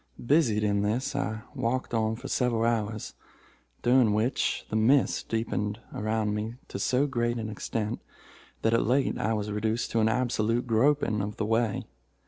[0.25, 3.13] "Busied in this, I walked on for several hours,
[3.83, 8.01] during which the mist deepened around me to so great an extent
[8.63, 11.85] that at length I was reduced to an absolute groping of the way.